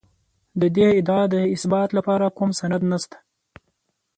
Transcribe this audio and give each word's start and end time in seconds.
د 0.61 0.63
دې 0.75 0.87
ادعا 0.99 1.23
د 1.33 1.35
اثبات 1.55 1.89
لپاره 1.97 2.33
کوم 2.37 2.49
سند 2.59 2.81
نشته 2.91 3.17